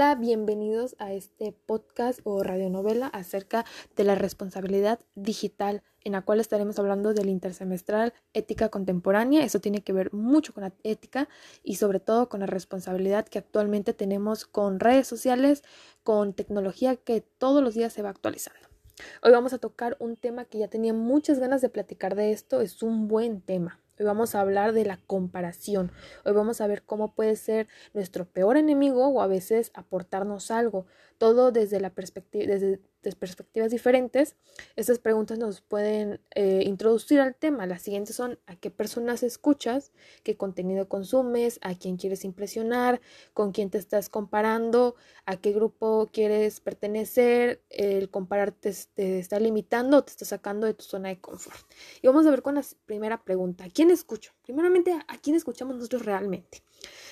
[0.00, 3.66] Hola, bienvenidos a este podcast o radionovela acerca
[3.96, 9.44] de la responsabilidad digital, en la cual estaremos hablando del intersemestral ética contemporánea.
[9.44, 11.28] Eso tiene que ver mucho con la ética
[11.62, 15.64] y sobre todo con la responsabilidad que actualmente tenemos con redes sociales,
[16.02, 18.70] con tecnología que todos los días se va actualizando.
[19.22, 22.62] Hoy vamos a tocar un tema que ya tenía muchas ganas de platicar de esto,
[22.62, 23.79] es un buen tema.
[24.00, 25.92] Hoy vamos a hablar de la comparación.
[26.24, 30.86] Hoy vamos a ver cómo puede ser nuestro peor enemigo o a veces aportarnos algo.
[31.20, 34.36] Todo desde la perspectiva, desde de perspectivas diferentes,
[34.76, 37.66] estas preguntas nos pueden eh, introducir al tema.
[37.66, 43.02] Las siguientes son a qué personas escuchas, qué contenido consumes, a quién quieres impresionar,
[43.34, 44.96] con quién te estás comparando,
[45.26, 50.72] a qué grupo quieres pertenecer, el compararte te está limitando o te está sacando de
[50.74, 51.60] tu zona de confort.
[52.00, 54.32] Y vamos a ver con la primera pregunta, ¿a quién escucho?
[54.42, 56.62] Primeramente, ¿a quién escuchamos nosotros realmente?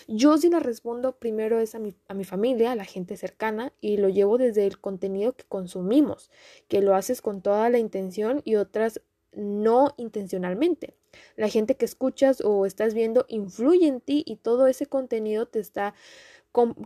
[0.07, 3.73] Yo sí la respondo primero es a mi, a mi familia, a la gente cercana,
[3.81, 6.31] y lo llevo desde el contenido que consumimos,
[6.69, 9.01] que lo haces con toda la intención y otras
[9.33, 10.95] no intencionalmente.
[11.37, 15.61] La gente que escuchas o estás viendo influye en ti y todo ese contenido te
[15.61, 15.95] está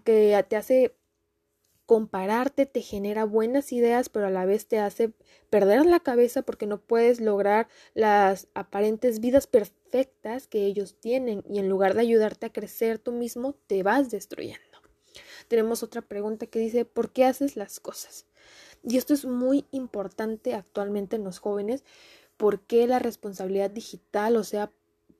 [0.04, 0.94] que te hace
[1.86, 5.12] compararte te genera buenas ideas, pero a la vez te hace
[5.50, 9.81] perder la cabeza porque no puedes lograr las aparentes vidas perfectas
[10.48, 14.60] que ellos tienen y en lugar de ayudarte a crecer tú mismo, te vas destruyendo.
[15.48, 18.26] Tenemos otra pregunta que dice, ¿por qué haces las cosas?
[18.82, 21.84] Y esto es muy importante actualmente en los jóvenes,
[22.36, 24.72] ¿por qué la responsabilidad digital, o sea,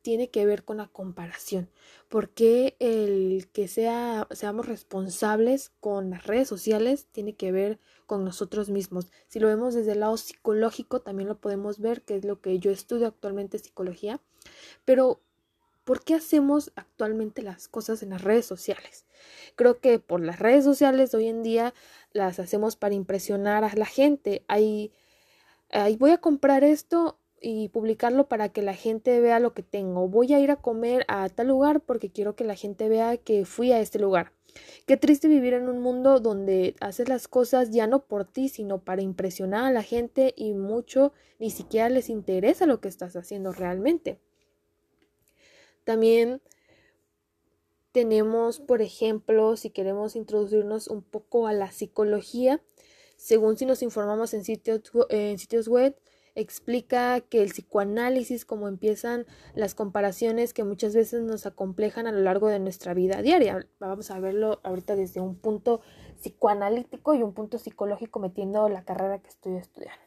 [0.03, 1.69] tiene que ver con la comparación.
[2.13, 8.69] porque el que sea, seamos responsables con las redes sociales tiene que ver con nosotros
[8.69, 9.11] mismos?
[9.29, 12.59] Si lo vemos desde el lado psicológico, también lo podemos ver, que es lo que
[12.59, 14.21] yo estudio actualmente psicología.
[14.85, 15.23] Pero,
[15.85, 19.07] ¿por qué hacemos actualmente las cosas en las redes sociales?
[19.57, 21.73] Creo que por las redes sociales hoy en día
[22.13, 24.45] las hacemos para impresionar a la gente.
[24.49, 24.93] Ahí
[25.99, 30.09] voy a comprar esto y publicarlo para que la gente vea lo que tengo.
[30.09, 33.45] Voy a ir a comer a tal lugar porque quiero que la gente vea que
[33.45, 34.33] fui a este lugar.
[34.87, 38.79] Qué triste vivir en un mundo donde haces las cosas ya no por ti, sino
[38.85, 43.53] para impresionar a la gente y mucho ni siquiera les interesa lo que estás haciendo
[43.53, 44.21] realmente.
[45.85, 46.41] También
[47.93, 52.63] tenemos, por ejemplo, si queremos introducirnos un poco a la psicología,
[53.17, 55.97] según si nos informamos en sitios, en sitios web,
[56.35, 62.21] explica que el psicoanálisis, como empiezan las comparaciones que muchas veces nos acomplejan a lo
[62.21, 63.67] largo de nuestra vida diaria.
[63.79, 65.81] Vamos a verlo ahorita desde un punto
[66.21, 70.01] psicoanalítico y un punto psicológico metiendo la carrera que estoy estudiando.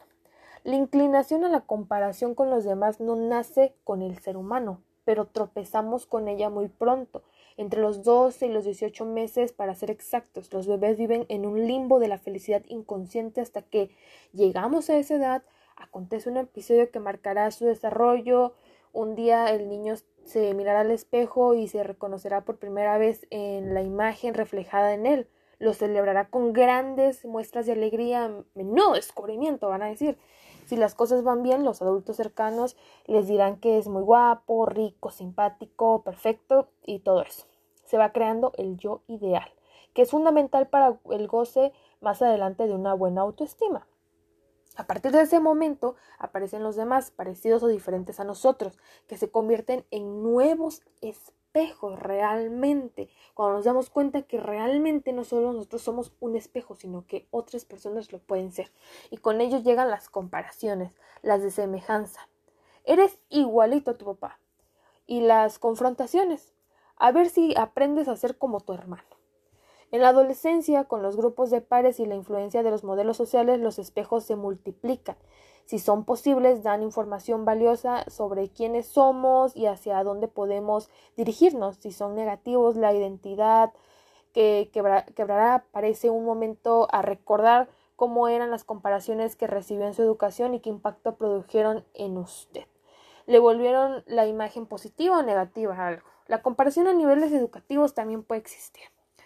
[0.64, 5.26] La inclinación a la comparación con los demás no nace con el ser humano, pero
[5.28, 7.24] tropezamos con ella muy pronto.
[7.58, 11.68] Entre los 12 y los 18 meses, para ser exactos, los bebés viven en un
[11.68, 13.92] limbo de la felicidad inconsciente hasta que
[14.34, 15.44] llegamos a esa edad
[15.76, 18.54] acontece un episodio que marcará su desarrollo.
[18.94, 23.74] Un día el niño se mirará al espejo y se reconocerá por primera vez en
[23.74, 25.30] la imagen reflejada en él.
[25.60, 28.44] Lo celebrará con grandes muestras de alegría.
[28.56, 30.18] Menudo descubrimiento, van a decir.
[30.66, 32.76] Si las cosas van bien, los adultos cercanos
[33.06, 37.46] les dirán que es muy guapo, rico, simpático, perfecto y todo eso.
[37.84, 39.48] Se va creando el yo ideal,
[39.94, 41.72] que es fundamental para el goce
[42.02, 43.88] más adelante de una buena autoestima.
[44.76, 48.78] A partir de ese momento aparecen los demás, parecidos o diferentes a nosotros,
[49.08, 53.10] que se convierten en nuevos espejos realmente.
[53.34, 57.64] Cuando nos damos cuenta que realmente no solo nosotros somos un espejo, sino que otras
[57.64, 58.74] personas lo pueden ser.
[59.10, 62.28] Y con ellos llegan las comparaciones, las de semejanza.
[62.84, 64.40] Eres igualito a tu papá.
[65.08, 66.54] Y las confrontaciones.
[66.98, 69.15] A ver si aprendes a ser como tu hermano.
[69.92, 73.60] En la adolescencia, con los grupos de pares y la influencia de los modelos sociales,
[73.60, 75.16] los espejos se multiplican.
[75.66, 81.78] Si son posibles, dan información valiosa sobre quiénes somos y hacia dónde podemos dirigirnos.
[81.78, 83.74] Si son negativos, la identidad
[84.34, 84.70] que
[85.16, 90.54] quebrará parece un momento a recordar cómo eran las comparaciones que recibió en su educación
[90.54, 92.66] y qué impacto produjeron en usted.
[93.26, 96.08] ¿Le volvieron la imagen positiva o negativa a algo?
[96.28, 98.84] La comparación a niveles educativos también puede existir.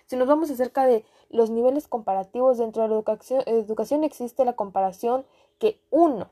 [0.09, 4.53] Si nos vamos acerca de los niveles comparativos dentro de la educación, educación existe la
[4.53, 5.23] comparación
[5.59, 6.31] que uno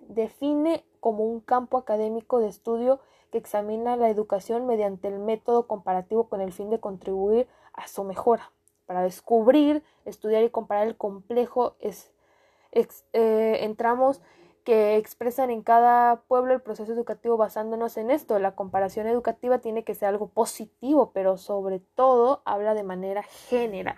[0.00, 2.98] define como un campo académico de estudio
[3.30, 8.02] que examina la educación mediante el método comparativo con el fin de contribuir a su
[8.02, 8.50] mejora.
[8.86, 12.10] Para descubrir, estudiar y comparar el complejo es,
[12.72, 14.20] eh, entramos
[14.64, 18.38] que expresan en cada pueblo el proceso educativo basándonos en esto.
[18.38, 23.96] La comparación educativa tiene que ser algo positivo, pero sobre todo habla de manera general.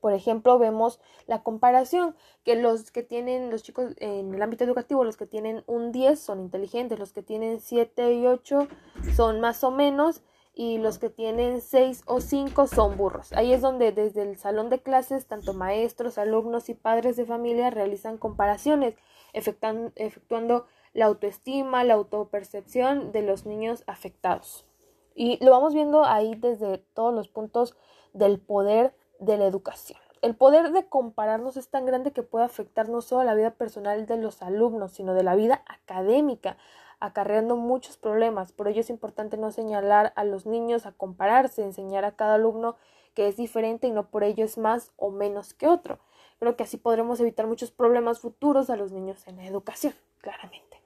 [0.00, 2.14] Por ejemplo, vemos la comparación,
[2.44, 6.20] que los que tienen, los chicos en el ámbito educativo, los que tienen un 10
[6.20, 8.68] son inteligentes, los que tienen 7 y 8
[9.16, 10.22] son más o menos,
[10.54, 13.32] y los que tienen 6 o 5 son burros.
[13.32, 17.70] Ahí es donde desde el salón de clases, tanto maestros, alumnos y padres de familia
[17.70, 18.96] realizan comparaciones,
[19.32, 24.66] efectuando la autoestima, la autopercepción de los niños afectados.
[25.14, 27.76] Y lo vamos viendo ahí desde todos los puntos
[28.12, 29.98] del poder de la educación.
[30.20, 34.06] El poder de compararnos es tan grande que puede afectar no solo la vida personal
[34.06, 36.56] de los alumnos, sino de la vida académica,
[36.98, 38.52] acarreando muchos problemas.
[38.52, 42.76] Por ello es importante no señalar a los niños a compararse, enseñar a cada alumno
[43.14, 46.00] que es diferente y no por ello es más o menos que otro.
[46.38, 50.80] Creo que así podremos evitar muchos problemas futuros a los niños en la educación, claramente.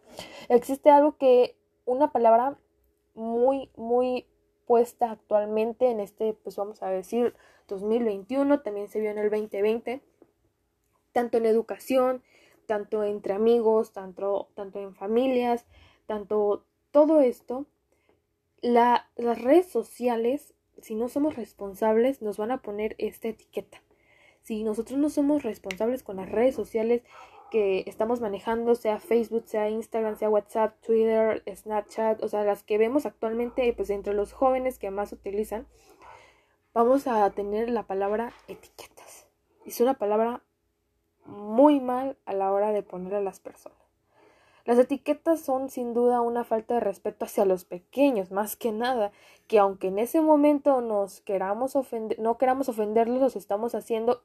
[0.48, 2.56] Existe algo que, una palabra
[3.14, 4.26] muy, muy
[4.66, 7.34] puesta actualmente en este, pues vamos a decir,
[7.68, 10.00] 2021, también se vio en el 2020,
[11.12, 12.22] tanto en educación,
[12.66, 15.66] tanto entre amigos, tanto, tanto en familias,
[16.06, 17.66] tanto todo esto,
[18.60, 23.82] la, las redes sociales, si no somos responsables, nos van a poner esta etiqueta.
[24.42, 27.02] Si nosotros no somos responsables con las redes sociales
[27.50, 32.78] que estamos manejando, sea Facebook, sea Instagram, sea WhatsApp, Twitter, Snapchat, o sea, las que
[32.78, 35.66] vemos actualmente, pues entre los jóvenes que más utilizan,
[36.72, 39.26] vamos a tener la palabra etiquetas.
[39.66, 40.42] Es una palabra
[41.26, 43.78] muy mal a la hora de poner a las personas.
[44.64, 49.10] Las etiquetas son sin duda una falta de respeto hacia los pequeños, más que nada,
[49.48, 54.22] que aunque en ese momento nos queramos ofender, no queramos ofenderlos, los estamos haciendo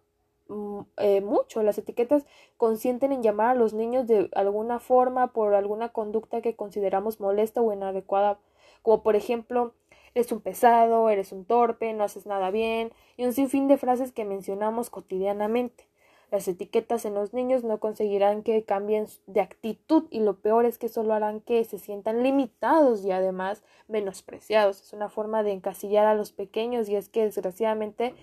[0.98, 1.64] eh, mucho.
[1.64, 2.26] Las etiquetas
[2.58, 7.62] consienten en llamar a los niños de alguna forma por alguna conducta que consideramos molesta
[7.62, 8.40] o inadecuada,
[8.82, 9.74] como por ejemplo
[10.16, 14.12] eres un pesado, eres un torpe, no haces nada bien, y un sinfín de frases
[14.12, 15.88] que mencionamos cotidianamente.
[16.32, 20.78] Las etiquetas en los niños no conseguirán que cambien de actitud y lo peor es
[20.78, 24.82] que solo harán que se sientan limitados y además menospreciados.
[24.82, 28.14] Es una forma de encasillar a los pequeños y es que desgraciadamente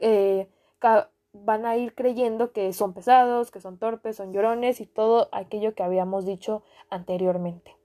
[0.00, 0.48] eh,
[1.44, 5.74] van a ir creyendo que son pesados, que son torpes, son llorones y todo aquello
[5.74, 7.76] que habíamos dicho anteriormente.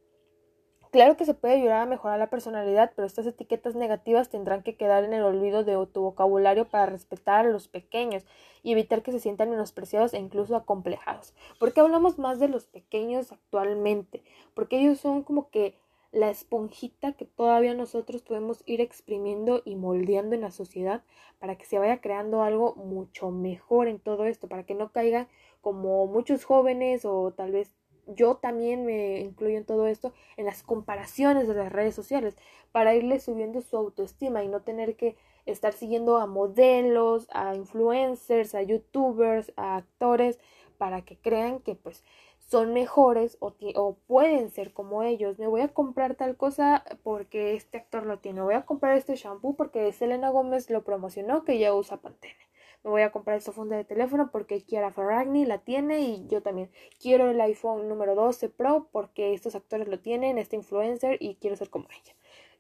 [0.92, 4.76] Claro que se puede ayudar a mejorar la personalidad, pero estas etiquetas negativas tendrán que
[4.76, 8.26] quedar en el olvido de tu vocabulario para respetar a los pequeños
[8.62, 11.34] y evitar que se sientan menospreciados e incluso acomplejados.
[11.60, 14.22] ¿Por qué hablamos más de los pequeños actualmente?
[14.54, 15.80] Porque ellos son como que
[16.12, 21.04] la esponjita que todavía nosotros podemos ir exprimiendo y moldeando en la sociedad
[21.40, 25.28] para que se vaya creando algo mucho mejor en todo esto, para que no caigan
[25.62, 27.74] como muchos jóvenes o tal vez
[28.08, 32.36] yo también me incluyo en todo esto, en las comparaciones de las redes sociales,
[32.72, 35.16] para irle subiendo su autoestima y no tener que
[35.46, 40.40] estar siguiendo a modelos, a influencers, a youtubers, a actores,
[40.78, 42.04] para que crean que pues
[42.52, 45.40] son mejores o, o, pueden ser como ellos.
[45.40, 48.42] Me voy a comprar tal cosa porque este actor lo tiene.
[48.42, 52.52] Voy a comprar este shampoo porque Selena Gómez lo promocionó que ya usa Pantene
[52.84, 56.42] me voy a comprar esta funda de teléfono porque Kiara Ferragni la tiene y yo
[56.42, 61.36] también quiero el iPhone número 12 Pro porque estos actores lo tienen, este influencer y
[61.36, 62.16] quiero ser como ella.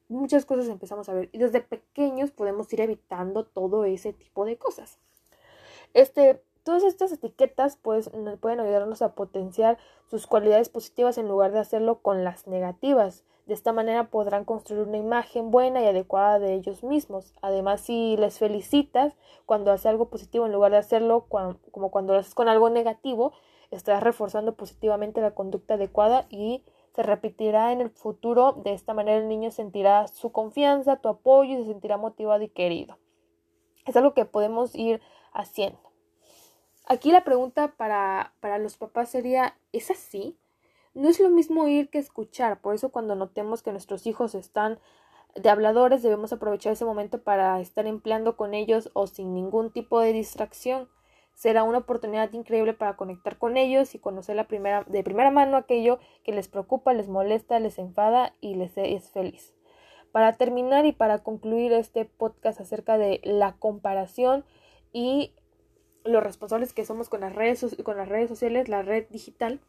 [0.10, 4.58] Muchas cosas empezamos a ver y desde pequeños podemos ir evitando todo ese tipo de
[4.58, 5.00] cosas.
[5.94, 9.77] Este, todas estas etiquetas pues, pueden ayudarnos a potenciar
[10.10, 13.24] sus cualidades positivas en lugar de hacerlo con las negativas.
[13.46, 17.34] De esta manera podrán construir una imagen buena y adecuada de ellos mismos.
[17.41, 19.13] Además, si les felicitas
[19.46, 23.34] cuando hace algo positivo en lugar de hacerlo como cuando lo haces con algo negativo,
[23.72, 26.63] estarás reforzando positivamente la conducta adecuada y
[26.96, 28.53] se repetirá en el futuro.
[28.63, 32.50] De esta manera el niño sentirá su confianza, tu apoyo y se sentirá motivado y
[32.50, 32.98] querido.
[33.86, 35.01] Es algo que podemos ir
[35.34, 35.90] haciendo.
[36.86, 40.38] Aquí la pregunta para, para los papás sería, ¿es así?
[40.94, 44.80] No es lo mismo oír que escuchar, por eso cuando notemos que nuestros hijos están
[45.36, 50.00] de habladores debemos aprovechar ese momento para estar empleando con ellos o sin ningún tipo
[50.00, 50.90] de distracción.
[51.34, 55.58] Será una oportunidad increíble para conectar con ellos y conocer la primera, de primera mano
[55.58, 59.54] aquello que les preocupa, les molesta, les enfada y les es feliz.
[60.12, 64.44] Para terminar y para concluir este podcast acerca de la comparación
[64.92, 65.34] y
[66.03, 69.60] los responsables que somos con las redes, con las redes sociales, la red digital,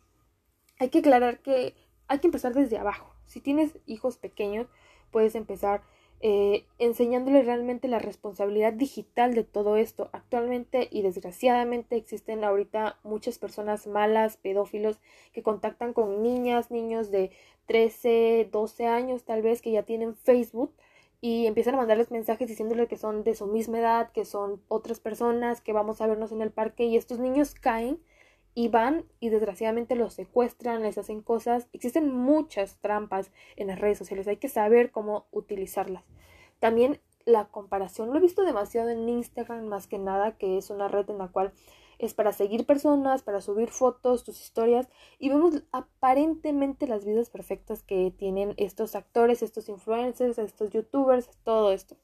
[0.79, 1.75] hay que aclarar que
[2.09, 3.15] hay que empezar desde abajo.
[3.27, 4.67] Si tienes hijos pequeños,
[5.11, 5.83] puedes empezar
[6.25, 10.09] eh, enseñándoles realmente la responsabilidad digital de todo esto.
[10.13, 15.01] Actualmente y desgraciadamente existen ahorita muchas personas malas, pedófilos,
[15.33, 17.33] que contactan con niñas, niños de
[17.67, 20.73] 13, 12 años tal vez que ya tienen Facebook
[21.25, 24.99] y empiezan a mandarles mensajes diciéndoles que son de su misma edad, que son otras
[24.99, 28.01] personas, que vamos a vernos en el parque y estos niños caen
[28.55, 31.69] y van y desgraciadamente los secuestran, les hacen cosas.
[31.73, 36.03] Existen muchas trampas en las redes sociales, hay que saber cómo utilizarlas.
[36.59, 40.89] También la comparación, lo he visto demasiado en Instagram más que nada, que es una
[40.89, 41.53] red en la cual
[41.99, 47.83] es para seguir personas, para subir fotos, tus historias y vemos aparentemente las vidas perfectas
[47.83, 51.97] que tienen estos actores, estos influencers, estos youtubers, todo esto.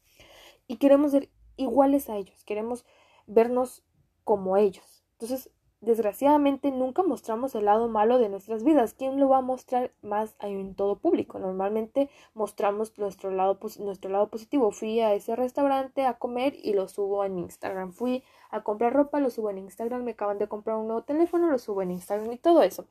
[0.67, 2.85] Y queremos ser iguales a ellos, queremos
[3.27, 3.85] vernos
[4.25, 5.05] como ellos.
[5.13, 8.95] Entonces, desgraciadamente nunca mostramos el lado malo de nuestras vidas.
[8.95, 11.39] ¿Quién lo va a mostrar más en todo público?
[11.39, 14.71] Normalmente mostramos nuestro lado, nuestro lado positivo.
[14.71, 17.93] Fui a ese restaurante a comer y lo subo en Instagram.
[17.93, 20.03] Fui a comprar ropa, lo subo en Instagram.
[20.03, 22.87] Me acaban de comprar un nuevo teléfono, lo subo en Instagram y todo eso.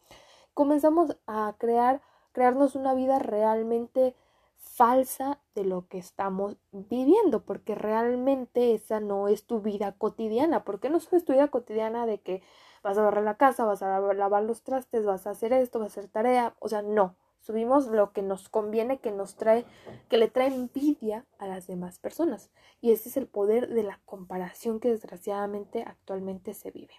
[0.53, 2.01] Comenzamos a crear,
[2.31, 4.15] crearnos una vida realmente
[4.57, 10.89] falsa de lo que estamos viviendo, porque realmente esa no es tu vida cotidiana, porque
[10.89, 12.41] no es tu vida cotidiana de que
[12.83, 15.97] vas a barrer la casa, vas a lavar los trastes, vas a hacer esto, vas
[15.97, 19.65] a hacer tarea, o sea, no, subimos lo que nos conviene, que nos trae,
[20.09, 22.51] que le trae envidia a las demás personas.
[22.81, 26.93] Y ese es el poder de la comparación que desgraciadamente actualmente se vive.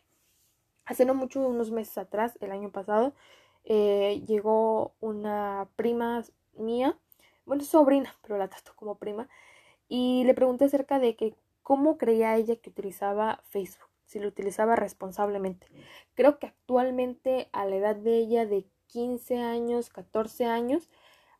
[0.85, 3.13] Hace no mucho, unos meses atrás, el año pasado,
[3.65, 6.25] eh, llegó una prima
[6.57, 6.99] mía,
[7.49, 9.29] bueno, sobrina, pero la trato como prima,
[9.89, 14.75] y le pregunté acerca de que cómo creía ella que utilizaba Facebook si lo utilizaba
[14.75, 15.67] responsablemente.
[16.15, 20.89] Creo que actualmente a la edad de ella de 15 años, 14 años,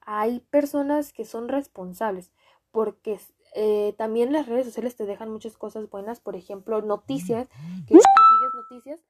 [0.01, 2.31] hay personas que son responsables
[2.71, 3.19] porque
[3.55, 7.49] eh, también las redes sociales te dejan muchas cosas buenas, por ejemplo, noticias,
[7.87, 9.01] que si sigues noticias,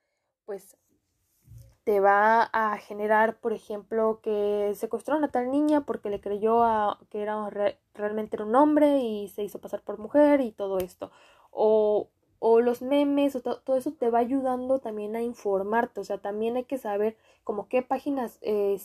[0.45, 0.76] pues
[1.88, 6.99] te va a generar, por ejemplo, que secuestraron a tal niña porque le creyó a,
[7.09, 7.49] que era
[7.95, 11.11] realmente era un hombre y se hizo pasar por mujer y todo esto.
[11.50, 16.18] O o los memes o todo eso te va ayudando también a informarte, o sea,
[16.18, 18.76] también hay que saber como qué páginas eh,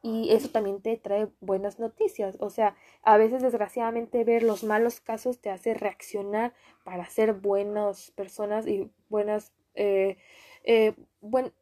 [0.00, 5.00] y eso también te trae buenas noticias, o sea, a veces desgraciadamente ver los malos
[5.00, 10.16] casos te hace reaccionar para ser buenas personas y buenas, eh,
[10.62, 10.94] eh,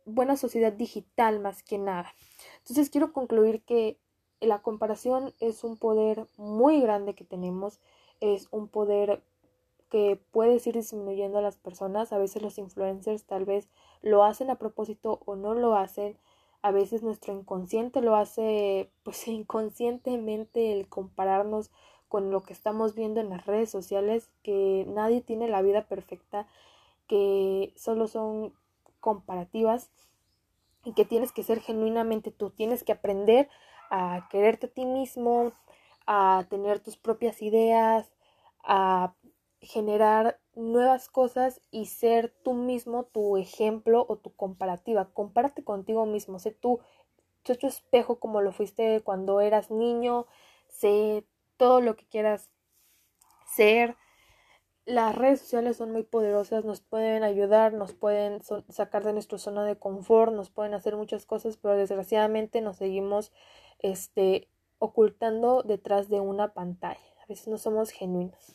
[0.04, 2.12] buena sociedad digital más que nada.
[2.58, 3.98] Entonces quiero concluir que
[4.40, 7.80] la comparación es un poder muy grande que tenemos,
[8.20, 9.22] es un poder
[9.90, 12.12] que puedes ir disminuyendo a las personas.
[12.12, 13.68] A veces los influencers tal vez
[14.02, 16.18] lo hacen a propósito o no lo hacen.
[16.62, 21.70] A veces nuestro inconsciente lo hace pues inconscientemente el compararnos
[22.08, 26.46] con lo que estamos viendo en las redes sociales, que nadie tiene la vida perfecta,
[27.06, 28.52] que solo son
[29.04, 29.90] comparativas
[30.82, 33.50] y que tienes que ser genuinamente tú, tienes que aprender
[33.90, 35.52] a quererte a ti mismo,
[36.06, 38.10] a tener tus propias ideas,
[38.64, 39.14] a
[39.60, 45.10] generar nuevas cosas y ser tú mismo tu ejemplo o tu comparativa.
[45.12, 46.80] Compárate contigo mismo, sé tú,
[47.44, 50.26] sé tu espejo como lo fuiste cuando eras niño,
[50.70, 51.26] sé
[51.58, 52.48] todo lo que quieras
[53.54, 53.96] ser.
[54.86, 59.64] Las redes sociales son muy poderosas, nos pueden ayudar, nos pueden sacar de nuestra zona
[59.64, 63.32] de confort, nos pueden hacer muchas cosas, pero desgraciadamente nos seguimos
[63.78, 64.48] este,
[64.78, 67.00] ocultando detrás de una pantalla.
[67.22, 68.54] A veces no somos genuinos.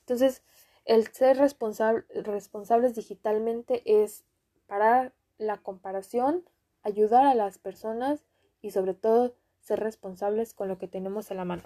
[0.00, 0.42] Entonces,
[0.84, 4.24] el ser responsables digitalmente es
[4.66, 6.44] parar la comparación,
[6.82, 8.24] ayudar a las personas
[8.60, 11.62] y sobre todo ser responsables con lo que tenemos en la mano.